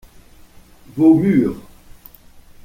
Vos 0.95 1.13
murs. 1.15 1.55